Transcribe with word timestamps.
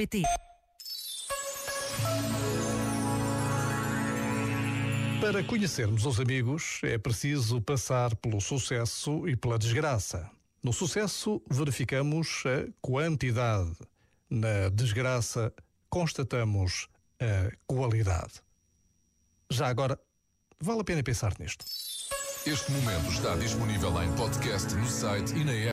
pt 0.00 0.22
Para 5.20 5.44
conhecermos 5.44 6.06
os 6.06 6.18
amigos, 6.18 6.80
é 6.82 6.96
preciso 6.96 7.60
passar 7.60 8.16
pelo 8.16 8.40
sucesso 8.40 9.28
e 9.28 9.36
pela 9.36 9.58
desgraça. 9.58 10.30
No 10.62 10.72
sucesso, 10.72 11.42
verificamos 11.50 12.42
a 12.46 12.72
quantidade. 12.80 13.76
Na 14.30 14.70
desgraça, 14.72 15.52
constatamos 15.90 16.88
a 17.20 17.52
qualidade. 17.66 18.40
Já 19.50 19.66
agora, 19.66 20.00
vale 20.58 20.80
a 20.80 20.84
pena 20.84 21.02
pensar 21.02 21.34
nisto. 21.38 21.64
Este 22.46 22.72
momento 22.72 23.12
está 23.12 23.36
disponível 23.36 24.02
em 24.02 24.10
podcast 24.16 24.74
no 24.74 24.86
site 24.86 25.34
e 25.34 25.44
na 25.44 25.52
app. 25.52 25.68